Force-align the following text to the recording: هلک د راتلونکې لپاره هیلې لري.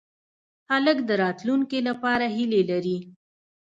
هلک 0.71 0.97
د 1.09 1.11
راتلونکې 1.23 1.79
لپاره 1.87 2.25
هیلې 2.35 2.61
لري. 2.71 2.97